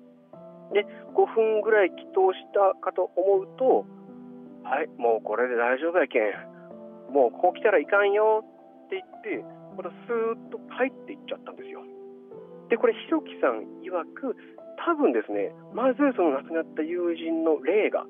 [0.73, 3.85] で5分ぐらい祈祷したかと思うと
[4.63, 6.55] はいもうこれで大丈夫やけん。
[7.11, 8.43] もうこう来たらいかんよ
[8.87, 9.43] って言って
[9.75, 11.83] またスーッと入っていっちゃったんですよ。
[12.69, 14.35] でこれひろきさん曰く
[14.79, 18.05] 多分ですねまずその亡くなった友人の霊が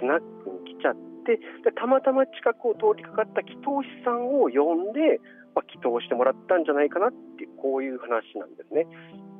[0.00, 5.18] スナックに来ちゃってでたまたま近くを通りかかった祈祷師さんを呼んで、
[5.54, 8.86] まあ、祈祷してもらったんじゃないかなっていうこういう話なんですね。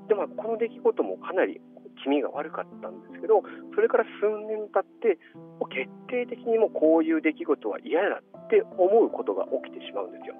[0.09, 1.61] でまあ、この出来事もかなり
[2.03, 3.43] 気味が悪かったんですけど
[3.75, 5.19] それから数年経って
[5.59, 10.35] もう決定的にもこういう出来事は嫌だって思うことが起きてしまうんですよ。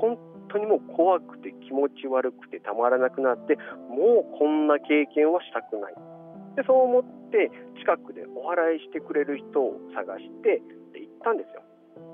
[0.00, 3.56] 本当にもう怖くて気持ち悪くてたまらなくなって
[3.88, 5.94] もうこんな経験はしたくない。
[6.56, 10.60] でそう思って近くでお祓いしてくれる人を探して
[10.92, 11.62] で行ったんですよ。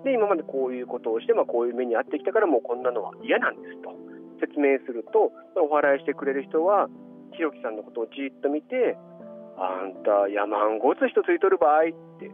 [0.05, 3.93] で今までこういうことをして、まあ、こういう目に遭ってきたからもうこんなのは嫌なんですと。
[4.41, 6.89] 説明するとお祓いしてくれる人は
[7.33, 8.97] ひろきさんのことをじっと見て
[9.57, 12.31] 「あんた山んごつ人ついとる場合」って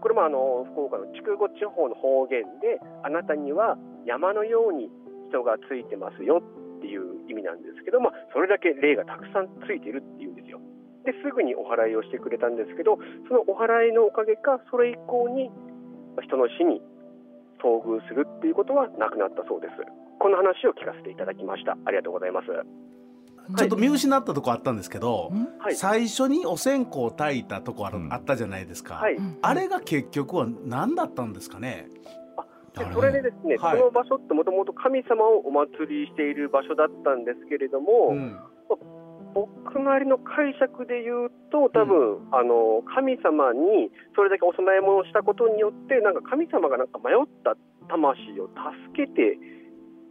[0.00, 4.90] これもあの福岡の筑後地方の方言であなたには山のように
[5.28, 6.42] 人がついてますよ
[6.78, 10.60] っていう意味なんですけど、まあ、それだけ霊がたくさんついてるっていうんですよ。
[11.04, 15.50] ですぐにお祓いをしてくれたんですけどそのお祓いのおかげかそれ以降に
[16.20, 16.82] 人の死に
[17.62, 19.74] 遭遇するっていうことはなくなったそうです。
[20.18, 21.78] この話を聞かせていただきました。
[21.84, 22.46] ありがとうございます。
[23.56, 25.76] ちょっと見失ったとこあったんですけど、はい。
[25.76, 28.12] 最初にお線香を焚いたとこある、うん。
[28.12, 29.16] あったじゃないですか、はい。
[29.40, 31.88] あれが結局は何だったんですかね？
[32.76, 33.78] でそれでですね、はい。
[33.78, 38.38] この場所ってもともと神様をお祭りしている場所だったんですけれども、うん。
[39.34, 47.54] 僕なりの解釈で言うと多分、あの神様にそれだけお供え物をしたことによってなんか神様がなんか迷った
[47.88, 49.38] 魂を助けて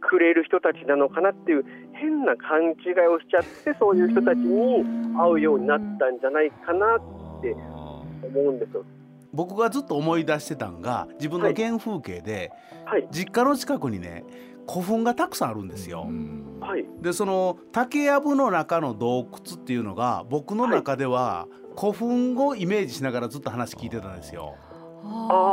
[0.00, 4.84] くれる人たちなのかなっていう変な勘違いをしちゃってそういう人たちに
[5.16, 7.54] 会うようになったんじゃないかなって
[8.26, 8.84] 思うんですよ。
[9.32, 12.50] 僕がずっと思い出してたんが自分の原風景で、
[12.84, 14.24] はい実家の近くにね
[14.66, 16.06] 古墳がたくさんあるんですよ。
[16.60, 21.46] はいでその竹やぶの中の洞窟っていうのが僕の中では
[21.78, 24.56] 古墳をイメージしながらずっと話聞いてたんですよ。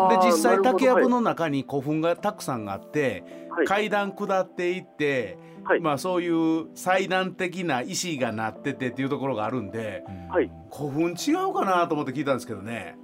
[0.10, 3.66] で実際竹やぶの中に古墳がたくさんあって、はい。
[3.66, 5.80] 階段下っていって、はい。
[5.80, 10.52] まあそういう祭壇的な石がなっててっていうところがあるんではい。
[10.72, 12.98] 古墳違うかなと思って聞いたんですけどね。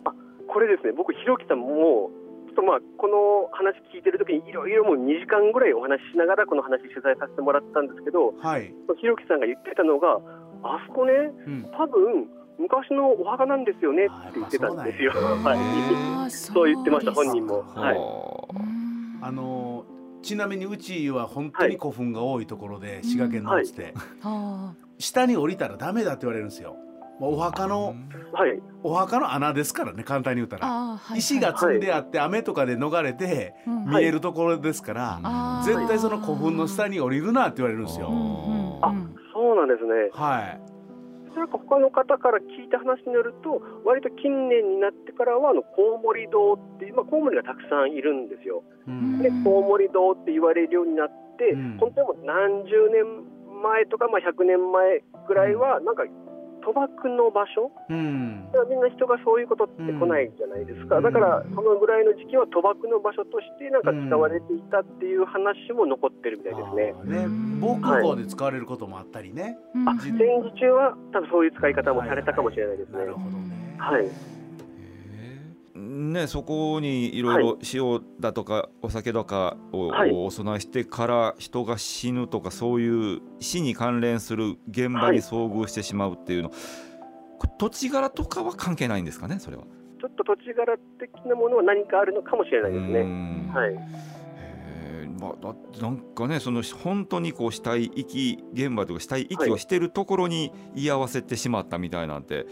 [0.48, 0.94] これですね。
[0.94, 2.12] 僕ひろきさんも
[2.52, 10.20] ちょっとまあこの話聞いてる時にいろいろもう2時間ぐらいお話ししながらこの話取材させてもらったんですけどはい、ひろきさんが言ってたのが
[10.64, 11.14] あそこね
[11.48, 12.28] うん、多分
[12.62, 15.12] 昔のお墓なんですよねって言ってたんですよ。
[15.14, 17.64] はいそう言ってました本人も。
[17.76, 17.98] はい。
[19.24, 19.86] あの
[20.22, 26.76] ちなみにうちは本当に古墳が多いところで、滋賀県のつって、あ下に降りたらダメだって言われるんですよ。
[27.20, 27.96] お墓の
[28.32, 28.62] はい。
[28.84, 30.68] お墓の穴ですからね簡単に言うたあら。
[30.98, 38.08] はい石が積んであって雨とかで逃れてうん見えるところですから、あー絶対その古墳の下に降りるなって言われるんですよ。
[38.08, 38.18] うんう
[38.80, 40.10] んあうんそうなんですね。
[40.14, 40.62] はい。
[41.36, 48.64] なんか他の方から聞いた話によると、割と近年になってからはあのコウモリ堂っていう、まあ、コウモリがたくさんいるんですよ。
[48.88, 49.20] うん。
[49.20, 51.78] で、コウモリ堂って言われるようになって、うん。
[51.78, 53.06] 本当にもう何十年
[53.64, 56.04] 前とか、まあ、100年前ぐらいは、なんか
[56.62, 57.72] 賭博の場所？
[57.90, 58.48] うん。
[58.52, 61.04] だからみんな人がそういうことって来ないじゃないですか、うん。
[61.04, 66.94] だからそのぐらいの時期は賭博の場所としてなんか使われていたっていう話も残ってるみたいですね。
[67.26, 67.28] ね。
[67.60, 69.58] 防空壕で使われることもあったりね。
[69.76, 69.90] うん。
[69.90, 73.00] あ戦時中は多分そういう使い方もされたかもしれないですね。
[73.00, 73.78] なるほどね。
[73.78, 74.06] はい、
[75.74, 80.12] ね、そこにいろいろ塩だとかお酒とかをはい。
[80.12, 89.64] お供えしてから人が死ぬとかそういう死に関連する現場に遭遇してしまうっていうの、これ土地柄とかは関係ないんですかねそれは。
[90.00, 93.04] ちょっと土地柄的なものは何かあるのかもしれないですうね。
[93.04, 93.52] ん。
[93.54, 93.74] はい、
[95.20, 102.46] まあ、なんかねその本当にこう死体遺棄現場とか死体遺棄をしてるところに居合わせてしまったみたいなんて、はい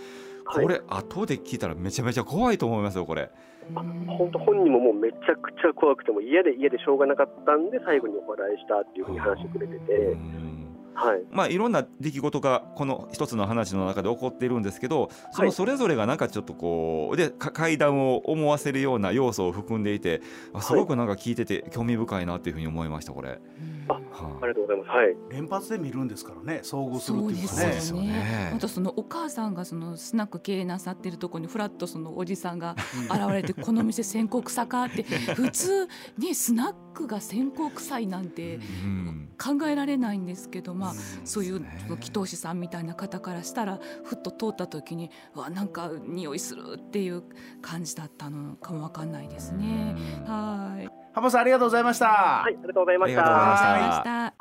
[0.53, 3.29] これ後で聞いたらめちゃめちゃ怖いと思いますよこれ。
[3.73, 10.58] 本当本人ももうめちゃくちゃ怖くても嫌で嫌でしょうがなかったんで最後にお祓いしたっていうふうに話してくれてて、うん
[10.99, 20.21] はい、まあいろんな出来事がこの一つの話の中で起こっているんですけどそのそれぞれがなんかちょっとこうでか階段を思わせるような要素を含んでいて
[20.53, 23.39] あすごくなんか聞いてて興味深いなっていうふうに思いましたこれ。
[23.87, 23.99] あは
[24.41, 24.89] ありがとうございます。
[24.89, 27.73] はい、連発で見るんですからね遭遇するっていうかそうね。
[27.73, 28.07] ですよね。
[28.07, 32.75] ねあとそのお母さんがそのスナック経営なさってるところにフラッとそのおじさんが
[33.09, 39.29] 現れてこの店線香臭かって 普通ねスナックが線香臭いなんてうん。
[39.39, 40.88] 考えられないんですけどまあ
[41.25, 47.23] そういうねその祈祷師さんみたいな方からしたらふっと通った時にわなんか匂いするっていう
[47.61, 49.95] 感じだったのかもわかんないですね。
[50.27, 50.89] うんはい。
[51.13, 52.05] 浜さんありがとうございました。
[52.07, 52.67] はい、あり。
[52.67, 54.33] がとうございました。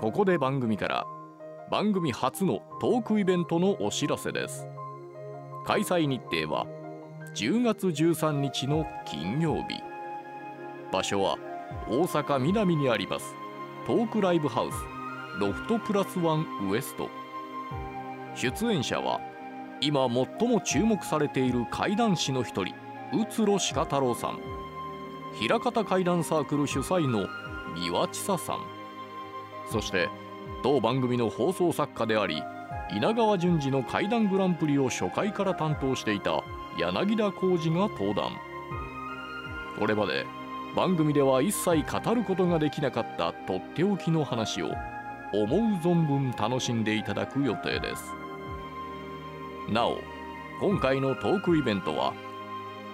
[0.00, 1.06] ここで番組から
[1.70, 4.66] 番組初のトークイベントのお知らせです
[5.66, 6.66] 開催日程は
[7.36, 9.80] 10月13日の金曜日
[10.90, 11.36] 場所は
[11.88, 13.34] 大阪南にあります。
[13.86, 14.74] トークライブハウス
[15.40, 17.08] ロフトプラスワンウエスト。
[18.34, 19.20] 出演者は
[19.80, 22.74] 今最も注目されている怪談師の一人
[23.12, 24.38] 宇津呂鹿太郎さん。
[25.34, 27.26] 平方怪談サークル主催の
[27.74, 28.60] 三輪千佐さん。
[29.70, 30.08] そして
[30.62, 32.42] 当番組の放送作家であり
[32.92, 36.42] 稲川淳二の怪談グランプリを初回から担当していた
[36.76, 38.32] 柳田浩二が登壇。
[39.78, 40.26] これまで
[40.74, 44.72] 番組では一切語ることができなかったとっておきの話を
[45.32, 48.04] 思う存分楽しんでいただく予定です。
[49.68, 49.98] なお
[50.60, 52.12] 今回のトークイベントは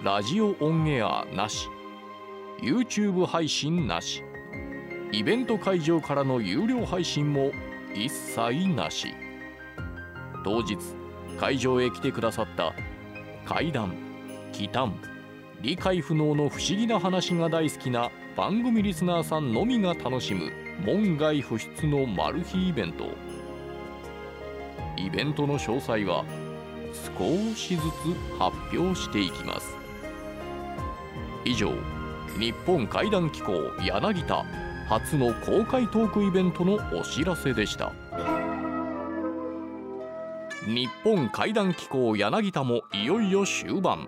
[0.03, 1.69] ラジオオンエアなし
[2.61, 4.23] YouTube 配信なし
[5.11, 7.51] イベント会場からの有料配信も
[7.93, 9.13] 一切なし。
[10.43, 10.77] 当日
[11.37, 12.73] 会場へ来てくださった
[13.45, 13.93] 怪談
[14.53, 14.93] 奇談
[15.61, 20.51] 理解不能の不思議な話が大好きな番組リスナーさんのみが楽しむ
[20.85, 23.05] 門外不出のマル秘イベント。
[24.95, 26.23] イベントの詳細は
[27.17, 29.75] 少しずつ発表していきます。
[31.43, 31.71] 以上
[32.39, 34.45] 日本怪談機構柳田
[34.87, 37.93] 初の公開トークイベントのお知らせでした。
[40.67, 44.07] 日本怪談機構柳田もいよいよ終盤。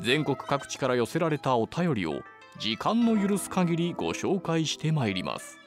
[0.00, 2.22] 全国各地から寄せられたお便りを
[2.58, 5.58] 時間の許す限りご紹介してまいります。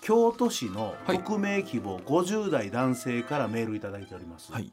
[0.00, 1.18] 京都市のはい。
[1.18, 4.72] 匿名希望50代男性からメールいただいております、はい。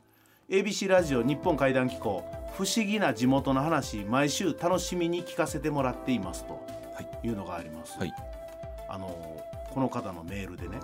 [0.50, 2.24] ABC ラジオ日本怪談機構
[2.56, 6.66] 不思議な地元の話毎週楽しみに聞かせてもらっていますと
[7.24, 7.30] い。
[7.30, 8.14] うのがあります、はい。
[8.88, 9.08] あの
[9.74, 10.78] この方のメールでね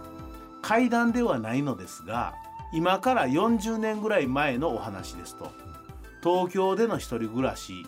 [0.61, 2.33] 怪談ではないのですが
[2.73, 5.51] 今から40年ぐらい前のお話ですと
[6.23, 7.85] 東京での一人暮らし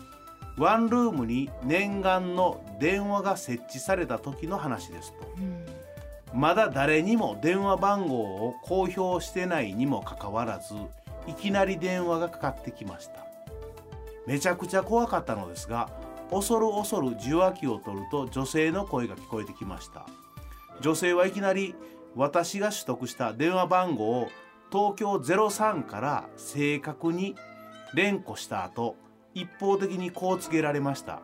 [0.56, 5.18] ワンルームに念願の電話が設置された時の話ですと。
[6.32, 10.74] まだ誰にも電話番号を公表してないにもかかわらず
[11.28, 13.24] いきなり電話がかかってきました。
[14.26, 15.90] めちゃくちゃ怖かったのですが
[16.30, 20.06] 恐る恐る受話器を取ると女性の声が聞こえてきました。
[20.80, 21.74] 女性はいきなり
[22.16, 24.28] 私が取得した電話番号を
[24.72, 27.36] 東京03から正確に
[27.94, 28.96] 連呼した後
[29.34, 31.20] 一方的にこう告げられました。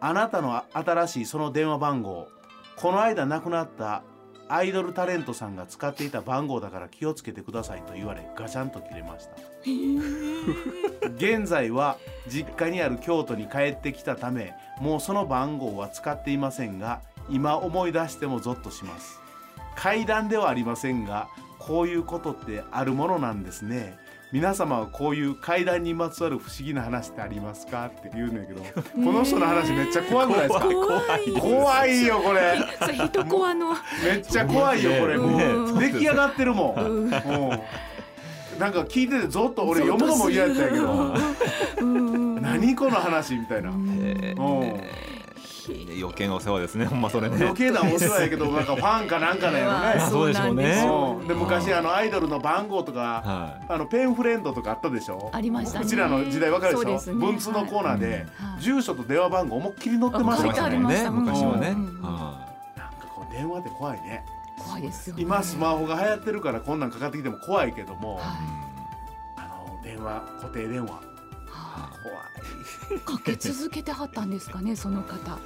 [0.00, 2.28] あなたの新しいその電話番号
[2.76, 4.02] この間亡くなった
[4.48, 9.32] アイドルタレントさんが使っていた番号だから気をつけてくださいと言われガチャンと切れました。
[11.16, 11.96] 現在は
[12.28, 17.00] 実家にある京都に帰ってきたためもうその番号は使っていませんが
[17.30, 19.20] 今思い出してもゾッとします。
[19.76, 23.96] 階段ではありませんがこういうことってあるものなんですね。
[24.34, 30.60] 皆様はこういう階段にまつわる不思議な話ってありますかって言うんだけどこの人の話めっちゃ怖くないですか？
[30.64, 32.58] 怖い怖いよこれ。
[33.06, 33.74] 人コアの。
[34.04, 35.18] めっちゃ怖いよこれ。
[35.18, 35.36] も
[35.76, 37.10] う出来上がってるもん。
[37.10, 41.14] なんか聞いててゾッと俺読むのも嫌やったんやけど。
[41.78, 42.42] うん。
[42.42, 43.70] 何この話みたいな。
[43.70, 44.60] えうん。
[44.62, 45.13] ー
[46.00, 47.36] 余計なお世話ですねほんまそれね。
[47.40, 50.00] 余計なお世話やけどなんかファンかなんかだよね。
[50.10, 50.86] そうでしょうね。
[51.20, 55.30] うんで昔あのアイドルの番号とかはあのペンフレンドとかあったでしょ？
[55.32, 55.84] ありましたね。
[55.84, 57.14] うちらの時代わかるでしょ？
[57.14, 58.62] 文通のコーナーではい。
[58.62, 60.74] 住所と電話番号思いっきり載ってましたからね。
[60.74, 61.68] ありました昔はね。
[61.70, 62.02] うん。
[62.02, 62.10] は
[62.76, 64.24] なんかこう電話って怖いね。
[64.58, 65.22] 怖いですよね。
[65.22, 68.16] 今スマホが流行ってるからこんなんかかってきても怖いけども。
[68.16, 68.20] は
[69.36, 70.92] あの電話固定電話。
[70.92, 71.00] は
[72.04, 72.14] 怖
[72.92, 72.96] い。
[72.96, 75.38] いかけ続けてはったんですかねその方。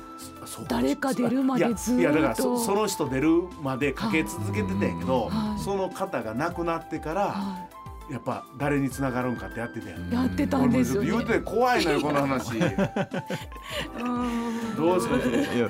[0.68, 3.29] 誰か出るまでずーっといやいやだからそその人出る
[3.62, 5.62] までかけ続けてたんやけど、はい。
[5.62, 7.68] その方が亡くなってからは
[8.11, 11.11] やっぱ誰に繋がるんかってやってたやん、いやってたんですよね。
[11.11, 12.57] 言うて怖いのよこの話。
[14.01, 14.77] うん。
[14.77, 15.68] どうしましょういや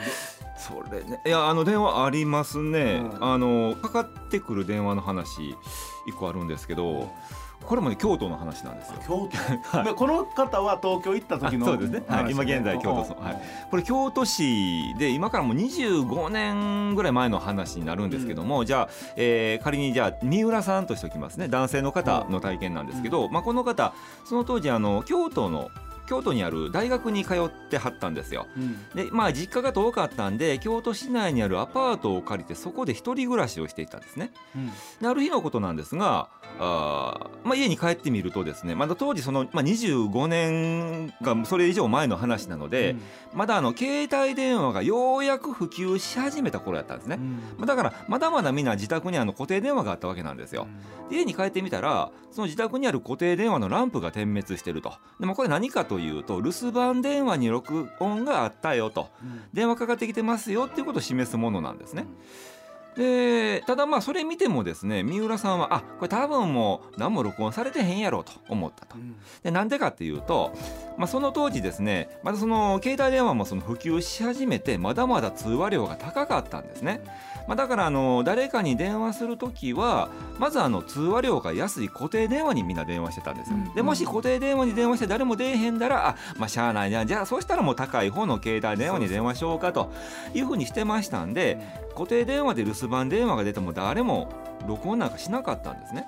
[0.59, 1.21] それね。
[1.25, 3.25] いやあの電話ありますね、うん。
[3.25, 5.57] あのかかってくる電話の話
[6.07, 7.11] 一個あるんですけど
[7.65, 8.95] これもね京都の話なんですよ。
[9.07, 9.29] 京
[9.73, 12.03] 都、で この方は東京行った時のあそうですね。
[12.09, 13.43] はい話今現在京都そうはい。
[13.71, 21.49] これ京都市で今からもう25年ぐらい前の話になるんですけども、じゃあ、えー仮にじゃあ三浦さんとしておきますね。
[21.49, 23.93] 男性の方の体験なんですけど、まあ、この方
[24.25, 25.71] その当時あの京都の
[26.09, 28.47] 京都にある大学に通ってはったんですよ。
[28.57, 34.33] うんでまあ実家が遠かったんで京都市内にあるアパートを借りてそこで一人暮らしをしていたんですね。
[34.57, 42.97] うんである日のことなんですがあー、まあ、家に帰ってみるとですねまだ当時その、まあ、25年がそれ以上前の話なので、
[43.35, 47.17] まだあの携帯電話がようやく普及し始めた頃やったんですね。
[47.17, 50.67] うんまあだからまだまだみんな自宅にあの固定電話があったわけなんですよ。
[51.11, 54.95] で家に帰ってみたらその自宅にある固定電話のランプが点滅してると。
[55.21, 62.07] でもこれ何かというと留守番電話に録音があったよとうん電話かかってきてますよっていうことを示すものなんですね。
[62.97, 69.01] でただまあそれ見てもですね三浦さんはあこれ多分もう何も録音されてへんやろうと思ったとう。
[69.01, 70.53] んでなんでかっていうと、
[70.97, 77.05] まあ、その当時ですねまだその携帯電話もその普及し始めてまだまだ通話料が高かったんですね。
[77.49, 83.75] まあ、だからあの誰かに電話する時はまずあの通話料が安い固定電話にみんな電話してたんですようん。
[83.75, 89.91] でもし固定電話に電話して誰も出えへんだらあまあしゃあないなじゃあそうしたらもう高い方の携帯電話に電話しようかと
[90.35, 91.59] いうふうにしてましたんで
[91.95, 94.29] 固定電話で留守番電話が出ても誰も
[94.67, 96.07] 録音なんかしなかったんですね。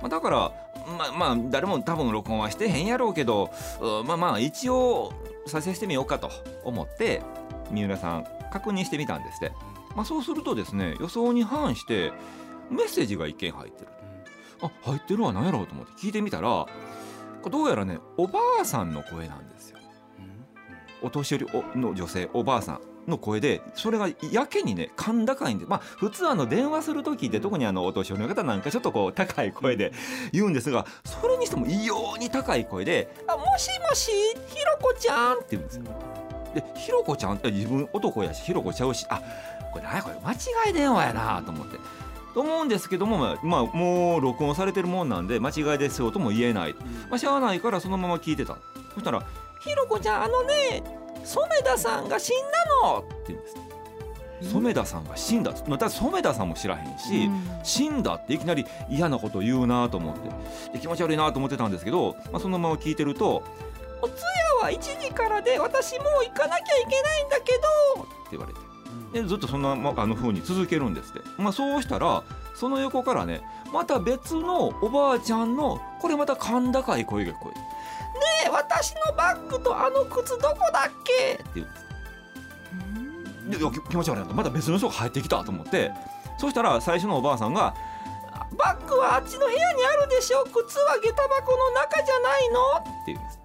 [0.00, 0.52] まあ、だから
[0.96, 5.12] まあまあ誰も多分録音はしてへんやろうけどうまあまあ一応
[5.46, 6.30] 再生してみようかと
[6.62, 7.22] 思って
[7.70, 9.52] 三浦さん確認してみたんですって、
[9.98, 12.12] まあ、そうするとですね予想に反して
[12.70, 13.88] メッセージが一件入ってる
[14.62, 16.66] あ入ってるわ何やろうと思って聞いてみたら
[17.50, 19.78] どうやらねおばあさんの声なんですよ。
[21.02, 22.80] お年寄りの女性おばあさん
[23.10, 29.92] の声でそれがやけにね甲高いんでまあ普通あの電話する時って特にあのお年寄りの方なんかちょっとこう高い声で
[30.30, 34.12] 言うんですがそれにしても異様に高い声で「あもしもし
[34.46, 35.82] ひろこちゃん」って言うんですよ。
[36.54, 39.20] でひろこちゃんって自分男やしひろこちゃうしあ
[39.72, 41.78] これ何やこれ間違い電話やなと思って。
[42.34, 46.74] と思うんですけども、まあ、まあもう録音されてるもんなんで間違いですよとも言えない、
[47.10, 48.56] まあ、しゃあないからそのまま聞いてた。
[48.94, 49.22] そしたら
[49.60, 50.82] 「ひろこちゃんあのね
[51.24, 52.52] 染田さんが死んだ
[52.82, 53.56] の!」って言うんです。
[54.52, 55.52] 染田さんが死んだ。
[55.66, 57.60] また染田さんも知らへんし、うん。
[57.64, 60.30] 死んだっていきなり嫌なこと言うなと思って。
[60.74, 63.42] で気持ち悪いなと思ってたんですけど、まあ、そのまま聞いてると
[64.00, 64.14] 「お通
[64.60, 67.58] 夜は1時からで私もう行かなきゃいけないんだけど」
[68.02, 68.60] って言われて
[69.12, 72.22] でずっとそんなまあの風に続けるんですって、まあ、そうしたら
[72.54, 73.40] その横からね
[73.72, 77.64] また別のおばあちゃんのこれまた甲高い声が聞こえて「ね
[78.46, 83.50] え私のバッグとあの靴どこだっけ?」って言うん。
[83.50, 84.34] ですで気持ち悪いなと。
[84.34, 85.90] また別の人が入ってきたと思って。
[86.36, 87.74] そしたら最初のおばあさんが
[88.56, 90.44] 「バッグはあっちの部屋にあるでしょ？
[90.44, 93.37] 靴は下駄箱の中じゃないの?」って言うんです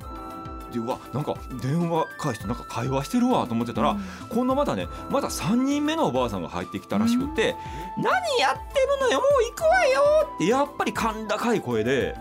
[0.73, 3.95] でうわなんか電話返してなんか会話してるわと思ってたら、
[4.29, 7.55] 今度またねまた3人目のおばあさんが入ってきたらしくて
[7.97, 8.05] 「何
[8.39, 10.01] やってるのよもう行くわよ」
[10.35, 12.15] ってやっぱり甲高い声で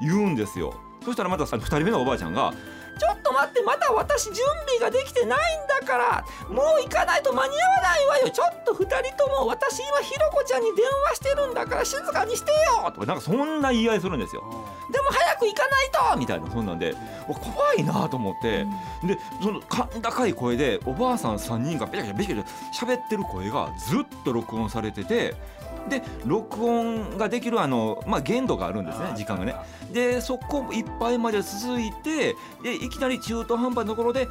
[0.00, 0.74] 言うんですよ。
[1.04, 2.52] そしたらまた2人目のおばあちゃんが
[3.34, 4.34] 「待ってまだ私準
[4.66, 8.30] 備ができてないんだからもう行かないと間に合わないわよ。
[8.30, 12.90] ちょっと2人とも私今ひろこちゃんに電話してるんだから静かにしてよ。
[12.92, 14.42] とかなんかそんな言い合いするんですよ。
[14.92, 16.94] でも早く行かないとみたいなそんなんで。
[17.28, 18.64] わ怖いなと思って。
[19.04, 25.34] でその甲高い声でおばあさん3人がベチャベチャベチャベチャ喋ってる声がずっと録音されてて
[25.88, 29.54] で録音ができるあの、まあ、限度があるんですね時間がね。
[29.92, 34.28] でそこいっぱいまで続いてでいきなり中途半端なところで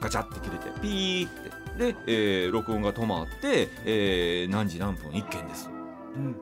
[0.00, 1.64] ガチャって切れてピーって。
[1.92, 5.68] で、えー録音が止まって、えー何時何分1件です。
[6.14, 6.36] うん。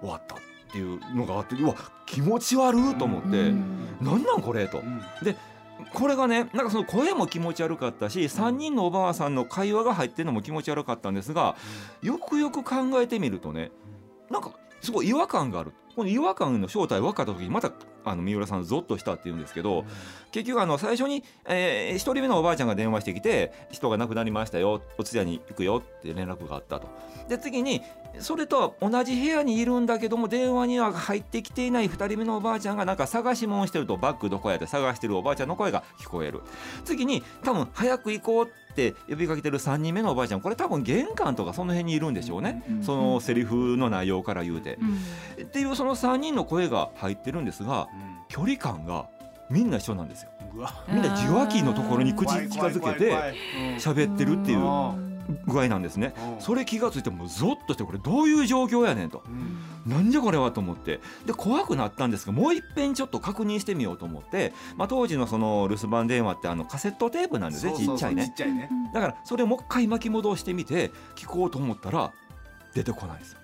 [0.00, 0.38] 終わったっ
[0.72, 1.74] ていうのがあってうわ
[2.06, 4.78] 気持ち悪いと思って、なんなんこれと。
[4.78, 5.00] うん
[5.92, 11.56] これがねなんかその声も気持ち悪かったし3人のおばあさんの会話が入ってるのも気持ち悪かったんですが
[12.02, 13.70] よくよく考えてみるとね
[14.30, 15.72] なんかすごい違和感がある。
[15.98, 17.72] この違和感の正体分かった時にまた
[18.04, 19.84] あの三浦さんゾッとしたって言うんですけど
[20.30, 26.86] 結局あの最初に、え1人目のおばあちゃんが電話してきて人が亡くなりましたよお通夜に行くよって連絡があったと。
[27.28, 27.82] で次に
[28.20, 36.42] それとは同じ部屋にいるんだけども電話には入ってきていない2人目のおばあちゃんがなんか探し物してるとバッグどこやって探してるおばあちゃんの声が聞こえる。
[36.84, 44.78] 次に多分早く行こうって呼びかけてる3人目のおばあちゃんこれ多分玄関とかその辺にいるんでしょうね、そのセリフの内容から言うて。
[45.42, 47.88] っていうその3人の声が入ってるんですが
[48.28, 49.06] 距離感が
[49.50, 50.30] みんな一緒なんですよ。
[50.54, 50.84] うわ。
[50.88, 53.34] みんな受話器のところに口近づけて
[53.78, 54.58] 喋ってるっていう。
[54.58, 55.07] うん
[55.46, 56.14] 具合なんですね。
[56.36, 56.40] うん。
[56.40, 59.22] それ気がついてもうゾッとしてこれどういう状況やねんと。
[59.26, 59.90] うん。
[59.90, 61.00] なんじゃこれはと思って。
[61.26, 67.74] で怖くなったんですがもう一遍ちょっと確認してみようと思って、まあ、当時のその留守番電話ってあのカセットテープなんですね。
[67.76, 68.26] ちっちゃいね。
[68.26, 68.70] ちっちゃいね。
[68.92, 72.12] だからそれをもう一回巻き戻してみて聞こうと思ったら
[72.74, 73.38] 出てこないんですよ。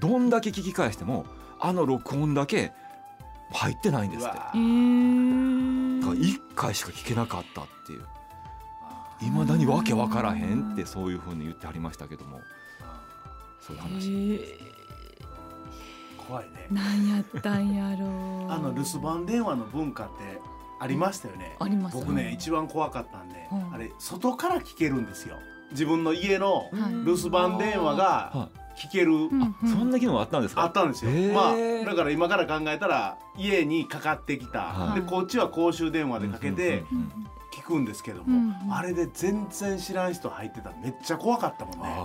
[0.00, 1.26] どんだけ聞き返しても
[1.60, 2.72] あの録音だけ
[3.50, 4.34] 入ってないんですって。
[4.34, 6.06] だかうわえー。
[6.06, 8.04] ら1回しか聞けなかったっていう
[9.20, 12.40] いまだにわけわからへんってそういうふうに言ってありましたけども。
[13.60, 14.54] そういう話。
[16.28, 16.66] 怖いね。
[16.70, 18.50] なんやったんやろう。
[18.52, 20.40] あの留守番電話の文化って
[20.80, 21.56] ありましたよね。
[21.58, 25.36] あります僕ね一番怖かったんでうんあれ外から聞けるんですよ。
[25.72, 26.92] 自分の家のはい。
[27.04, 28.48] 留守番電話がは
[28.78, 29.28] 聞ける。
[29.68, 30.62] そんな機能あったんですか？
[30.62, 31.10] あったんですよ。
[31.34, 31.54] まあ
[31.84, 35.00] だから今から考えたら家にかかってきた、はい。
[35.00, 38.34] でこっちは公衆電話でかけてうんうんうん聞くんですけども、うん
[38.68, 38.72] うん。
[38.72, 42.04] あれで全然知らん人入ってたらめっちゃ怖かったもんね。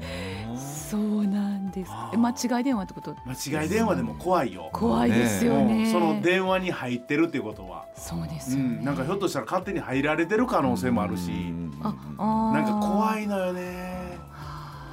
[0.00, 0.56] えー。
[0.58, 1.90] そうなんです。
[2.16, 3.14] 間違い電話ってこと？
[3.24, 4.70] 間違い電話でも怖いよ。
[4.72, 5.84] 怖いですよね。
[5.84, 5.92] うん。
[5.92, 8.78] その電話に入ってるっていうことは、そうですよね。
[8.78, 11.30] うん、なんかひょっとしたら勝手に入られてる可能性もあるし、
[11.80, 12.54] ああー。
[12.54, 14.18] なんか怖いのよね。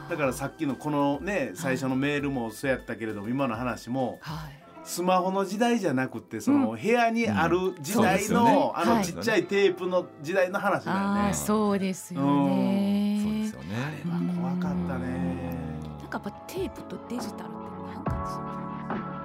[0.07, 8.53] だからさっきのこのね最初のメールもそうやったけれども今の話もはいスマホの時代じゃなくてその部屋にある時代すよね。
[8.53, 8.97] のあはい。
[8.99, 11.03] のちっちゃいテープの時代の話だよね。
[11.03, 11.33] ああ。
[11.33, 13.21] そうですよね。
[13.21, 13.75] そうですよね。
[14.05, 15.77] あれは怖かったね。
[15.99, 17.51] なんかやっぱテープとデジタルっ
[17.83, 19.17] てなんか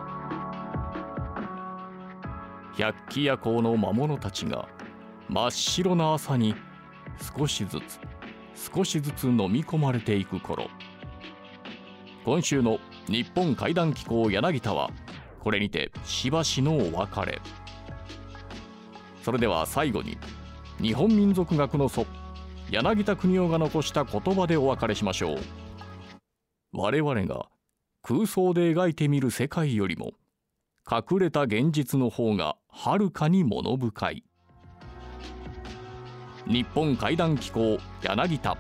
[2.77, 4.67] 百鬼夜行の魔物たちが
[5.29, 6.57] 真っ白な朝に
[7.39, 8.01] 少しずつ
[8.75, 10.67] 少しずつ飲み込まれていく頃。
[12.25, 14.91] 今週の日本怪談機構柳田は
[15.43, 17.41] これにてしばしのお別れ。
[19.25, 20.17] それでは最後に
[20.81, 22.07] 日本民族学の祖
[22.71, 25.39] 柳田国夫が残した言葉でお別れしましょう。
[26.73, 27.49] 我々が
[28.03, 30.13] 空想で描いてみる世界よりも
[30.89, 34.25] 隠れた現実の方がはるかに物深い。
[36.47, 38.57] 日本怪談機構柳田。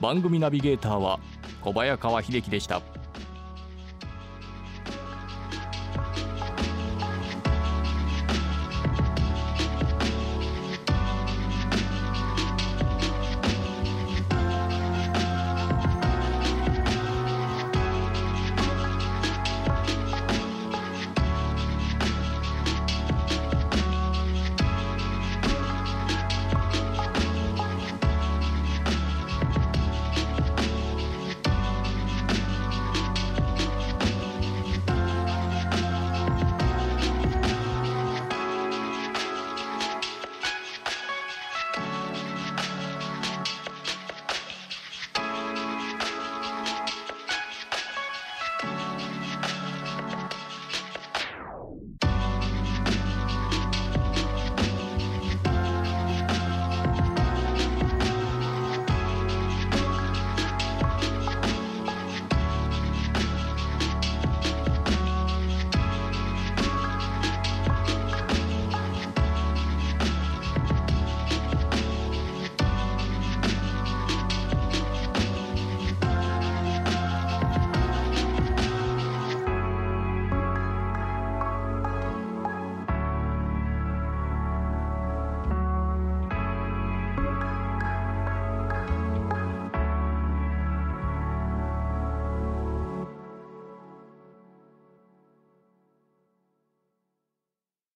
[0.00, 1.18] 番組ナビゲーターは
[1.62, 2.80] 小早川秀樹でした。